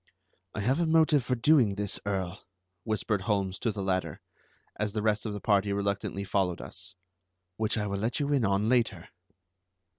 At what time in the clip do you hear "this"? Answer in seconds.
1.75-1.99